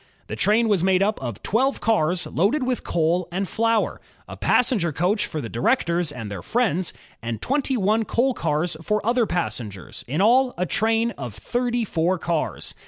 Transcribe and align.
The 0.25 0.35
train 0.35 0.67
was 0.67 0.83
made 0.83 1.03
up 1.03 1.21
of 1.21 1.43
twelve 1.43 1.79
cars 1.79 2.25
loaded 2.25 2.63
with 2.63 2.83
coal 2.83 3.27
and 3.31 3.47
flour, 3.47 4.01
a 4.27 4.35
passenger 4.35 4.91
coach 4.91 5.27
for 5.27 5.41
the 5.41 5.47
directors 5.47 6.11
and 6.11 6.31
their 6.31 6.41
friends, 6.41 6.91
and 7.21 7.39
twenty 7.39 7.77
one 7.77 8.05
coal 8.05 8.33
cars 8.33 8.75
for 8.81 9.05
other 9.05 9.27
passengers, 9.27 10.03
in 10.07 10.19
all 10.19 10.55
a 10.57 10.65
train 10.65 11.11
of 11.19 11.35
thirty 11.35 11.85
four 11.85 12.17
cars. 12.17 12.73